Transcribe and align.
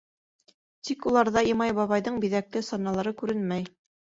Тик 0.87 1.05
уларҙа 1.11 1.45
Имай 1.51 1.75
бабайҙың 1.81 2.17
биҙәкле 2.25 2.65
саналары 2.71 3.17
күренмәй. 3.21 3.71